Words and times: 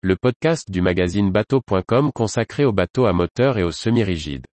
le 0.00 0.14
podcast 0.14 0.70
du 0.70 0.80
magazine 0.80 1.32
bateau.com 1.32 2.12
consacré 2.14 2.64
aux 2.64 2.72
bateaux 2.72 3.06
à 3.06 3.12
moteur 3.12 3.58
et 3.58 3.64
aux 3.64 3.72
semi-rigides. 3.72 4.46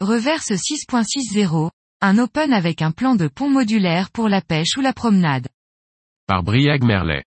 Reverse 0.00 0.50
6.60, 0.50 1.70
un 2.00 2.18
open 2.18 2.52
avec 2.52 2.82
un 2.82 2.90
plan 2.90 3.14
de 3.14 3.28
pont 3.28 3.48
modulaire 3.48 4.10
pour 4.10 4.28
la 4.28 4.40
pêche 4.40 4.76
ou 4.76 4.80
la 4.80 4.92
promenade. 4.92 5.46
Par 6.26 6.42
Briag 6.42 6.82
Merlet. 6.82 7.22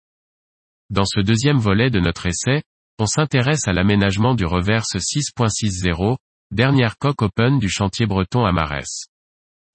Dans 0.89 1.05
ce 1.05 1.21
deuxième 1.21 1.59
volet 1.59 1.91
de 1.91 2.01
notre 2.01 2.25
essai, 2.25 2.63
on 3.01 3.07
s'intéresse 3.07 3.67
à 3.67 3.73
l'aménagement 3.73 4.35
du 4.35 4.45
reverse 4.45 4.95
6.60, 4.95 6.17
dernière 6.51 6.99
coque 6.99 7.23
open 7.23 7.59
du 7.59 7.69
chantier 7.69 8.07
breton 8.07 8.45
à 8.45 8.53
Marès. 8.53 9.07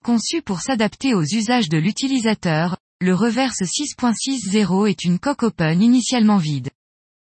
Conçu 0.04 0.44
pour 0.44 0.62
s'adapter 0.62 1.16
aux 1.16 1.24
usages 1.24 1.70
de 1.70 1.78
l'utilisateur, 1.78 2.78
le 3.02 3.16
reverse 3.16 3.62
6.60 3.62 4.88
est 4.88 5.04
une 5.04 5.18
coque 5.18 5.44
open 5.44 5.82
initialement 5.82 6.38
vide. 6.38 6.70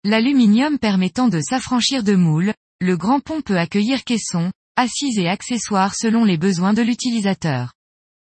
L'aluminium 0.05 0.79
permettant 0.79 1.29
de 1.29 1.41
s'affranchir 1.41 2.05
de 2.05 2.15
moules, 2.15 2.53
le 2.81 2.97
grand 2.97 3.21
pont 3.21 3.41
peut 3.41 3.59
accueillir 3.59 4.05
caissons, 4.05 4.53
assises 4.77 5.19
et 5.19 5.29
accessoires 5.29 5.95
selon 5.95 6.25
les 6.25 6.37
besoins 6.37 6.75
de 6.75 6.83
l'utilisateur. 6.83 7.73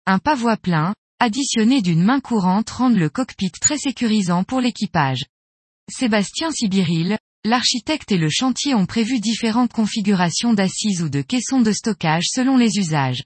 Un 0.07 0.21
pavois 0.21 0.57
plein, 0.57 0.95
additionné 1.19 1.83
d'une 1.83 2.05
main 2.05 2.21
courante 2.21 2.71
rend 2.71 2.91
le 2.91 3.09
cockpit 3.09 3.51
très 3.51 3.79
sécurisant 3.79 4.45
pour 4.45 4.61
l'équipage. 4.61 5.25
Sébastien 5.91 6.51
Sibiril, 6.51 7.19
l'architecte 7.47 8.13
et 8.13 8.19
le 8.19 8.29
chantier 8.29 8.75
ont 8.75 8.87
prévu 8.87 9.21
différentes 9.21 9.73
configurations 9.73 10.53
d'assises 10.53 11.03
ou 11.03 11.09
de 11.09 11.23
caissons 11.23 11.61
de 11.61 11.73
stockage 11.73 12.27
selon 12.27 12.57
les 12.57 12.77
usages. 12.77 13.25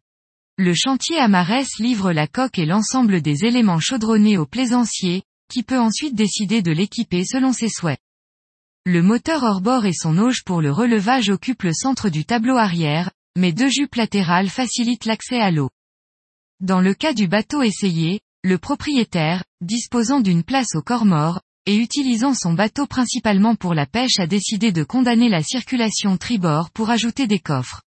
Le 0.58 0.74
chantier 0.74 1.18
Amarès 1.18 1.78
livre 1.78 2.12
la 2.12 2.26
coque 2.26 2.58
et 2.58 2.66
l'ensemble 2.66 3.22
des 3.22 3.46
éléments 3.46 3.80
chaudronnés 3.80 4.36
au 4.36 4.46
plaisancier, 4.46 5.22
qui 5.50 5.62
peut 5.62 5.80
ensuite 5.80 6.14
décider 6.14 6.62
de 6.62 6.70
l'équiper 6.70 7.24
selon 7.24 7.52
ses 7.52 7.68
souhaits. 7.68 7.98
Le 8.84 9.02
moteur 9.02 9.42
hors-bord 9.42 9.86
et 9.86 9.92
son 9.92 10.18
auge 10.18 10.44
pour 10.44 10.60
le 10.60 10.70
relevage 10.70 11.30
occupent 11.30 11.64
le 11.64 11.72
centre 11.72 12.08
du 12.08 12.24
tableau 12.24 12.56
arrière, 12.56 13.10
mais 13.36 13.52
deux 13.52 13.68
jupes 13.68 13.94
latérales 13.94 14.48
facilitent 14.48 15.06
l'accès 15.06 15.40
à 15.40 15.50
l'eau. 15.50 15.70
Dans 16.60 16.80
le 16.80 16.94
cas 16.94 17.14
du 17.14 17.26
bateau 17.26 17.62
essayé, 17.62 18.20
le 18.42 18.58
propriétaire, 18.58 19.44
disposant 19.60 20.20
d'une 20.20 20.44
place 20.44 20.74
au 20.74 20.82
corps 20.82 21.04
mort, 21.04 21.40
et 21.66 21.76
utilisant 21.76 22.34
son 22.34 22.54
bateau 22.54 22.86
principalement 22.86 23.54
pour 23.54 23.74
la 23.74 23.86
pêche 23.86 24.18
a 24.18 24.26
décidé 24.26 24.72
de 24.72 24.84
condamner 24.84 25.28
la 25.28 25.42
circulation 25.42 26.16
tribord 26.16 26.70
pour 26.70 26.90
ajouter 26.90 27.26
des 27.26 27.38
coffres. 27.38 27.82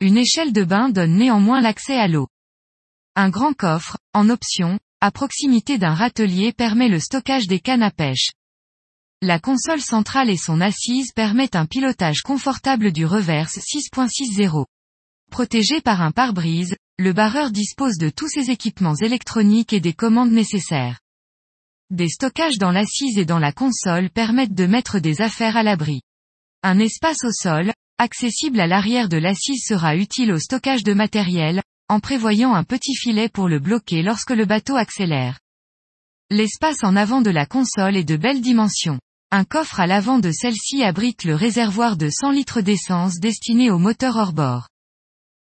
Une 0.00 0.16
échelle 0.16 0.52
de 0.52 0.64
bain 0.64 0.88
donne 0.88 1.16
néanmoins 1.16 1.60
l'accès 1.60 1.96
à 1.96 2.08
l'eau. 2.08 2.28
Un 3.16 3.30
grand 3.30 3.52
coffre, 3.52 3.98
en 4.14 4.30
option, 4.30 4.78
à 5.00 5.10
proximité 5.10 5.78
d'un 5.78 5.94
râtelier 5.94 6.52
permet 6.52 6.88
le 6.88 7.00
stockage 7.00 7.46
des 7.48 7.60
cannes 7.60 7.82
à 7.82 7.90
pêche. 7.90 8.30
La 9.20 9.40
console 9.40 9.80
centrale 9.80 10.30
et 10.30 10.36
son 10.36 10.60
assise 10.60 11.12
permettent 11.12 11.56
un 11.56 11.66
pilotage 11.66 12.20
confortable 12.22 12.92
du 12.92 13.04
reverse 13.04 13.58
6.60. 13.58 14.66
Protégé 15.32 15.80
par 15.80 16.02
un 16.02 16.12
pare-brise, 16.12 16.76
le 16.98 17.12
barreur 17.12 17.50
dispose 17.50 17.98
de 17.98 18.10
tous 18.10 18.28
ses 18.28 18.50
équipements 18.50 18.94
électroniques 18.94 19.72
et 19.72 19.80
des 19.80 19.92
commandes 19.92 20.30
nécessaires. 20.30 21.00
Des 21.90 22.08
stockages 22.08 22.58
dans 22.58 22.70
l'assise 22.70 23.16
et 23.16 23.24
dans 23.24 23.38
la 23.38 23.50
console 23.50 24.10
permettent 24.10 24.54
de 24.54 24.66
mettre 24.66 24.98
des 24.98 25.22
affaires 25.22 25.56
à 25.56 25.62
l'abri. 25.62 26.02
Un 26.62 26.78
espace 26.78 27.24
au 27.24 27.32
sol, 27.32 27.72
accessible 27.96 28.60
à 28.60 28.66
l'arrière 28.66 29.08
de 29.08 29.16
l'assise 29.16 29.64
sera 29.66 29.96
utile 29.96 30.32
au 30.32 30.38
stockage 30.38 30.84
de 30.84 30.92
matériel, 30.92 31.62
en 31.88 32.00
prévoyant 32.00 32.52
un 32.52 32.62
petit 32.62 32.94
filet 32.94 33.30
pour 33.30 33.48
le 33.48 33.58
bloquer 33.58 34.02
lorsque 34.02 34.32
le 34.32 34.44
bateau 34.44 34.76
accélère. 34.76 35.38
L'espace 36.28 36.84
en 36.84 36.94
avant 36.94 37.22
de 37.22 37.30
la 37.30 37.46
console 37.46 37.96
est 37.96 38.04
de 38.04 38.16
belles 38.16 38.42
dimensions. 38.42 39.00
Un 39.30 39.44
coffre 39.44 39.80
à 39.80 39.86
l'avant 39.86 40.18
de 40.18 40.30
celle-ci 40.30 40.82
abrite 40.82 41.24
le 41.24 41.34
réservoir 41.34 41.96
de 41.96 42.10
100 42.10 42.32
litres 42.32 42.60
d'essence 42.60 43.18
destiné 43.18 43.70
au 43.70 43.78
moteur 43.78 44.16
hors-bord. 44.16 44.68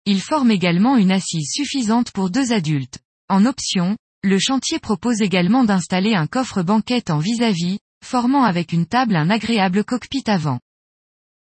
Il 0.05 0.19
forme 0.19 0.51
également 0.51 0.97
une 0.97 1.11
assise 1.11 1.49
suffisante 1.49 2.11
pour 2.11 2.29
deux 2.29 2.51
adultes. 2.51 2.99
En 3.29 3.45
option, 3.45 3.95
le 4.25 4.39
chantier 4.39 4.79
propose 4.79 5.21
également 5.21 5.63
d'installer 5.63 6.15
un 6.15 6.25
coffre 6.25 6.63
banquette 6.63 7.11
en 7.11 7.19
vis-à-vis, 7.19 7.77
formant 8.03 8.43
avec 8.43 8.73
une 8.73 8.87
table 8.87 9.15
un 9.15 9.29
agréable 9.29 9.83
cockpit 9.83 10.23
avant. 10.25 10.59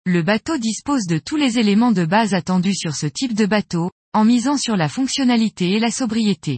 Le 0.03 0.23
bateau 0.23 0.57
dispose 0.57 1.05
de 1.05 1.19
tous 1.19 1.35
les 1.35 1.59
éléments 1.59 1.91
de 1.91 2.05
base 2.05 2.33
attendus 2.33 2.73
sur 2.73 2.95
ce 2.95 3.05
type 3.05 3.35
de 3.35 3.45
bateau, 3.45 3.91
en 4.13 4.25
misant 4.25 4.57
sur 4.57 4.75
la 4.75 4.89
fonctionnalité 4.89 5.73
et 5.73 5.79
la 5.79 5.91
sobriété. 5.91 6.57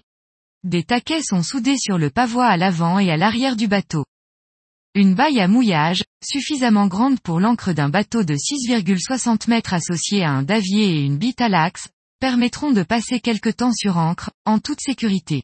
Des 0.64 0.84
taquets 0.84 1.22
sont 1.22 1.44
soudés 1.44 1.78
sur 1.78 1.98
le 1.98 2.10
pavois 2.10 2.48
à 2.48 2.56
l'avant 2.56 3.00
et 3.00 3.12
à 3.12 3.18
l'arrière 3.18 3.58
du 3.58 3.68
bateau. 3.68 4.06
Une 4.96 5.16
baille 5.16 5.42
à 5.42 5.50
mouillage, 5.50 6.04
suffisamment 6.24 6.88
grande 6.88 7.20
pour 7.20 7.42
l'encre 7.42 7.74
d'un 7.74 7.90
bateau 7.90 8.24
de 8.24 8.36
6,60 8.36 9.50
mètres 9.50 9.74
associé 9.74 10.24
à 10.24 10.32
un 10.32 10.44
davier 10.44 10.86
et 10.86 11.02
une 11.02 11.18
bite 11.18 11.42
à 11.42 11.50
l'axe, 11.50 11.90
permettront 12.22 12.72
de 12.72 12.84
passer 12.84 13.20
quelque 13.20 13.50
temps 13.50 13.74
sur 13.74 13.98
encre, 13.98 14.32
en 14.46 14.60
toute 14.60 14.80
sécurité. 14.80 15.44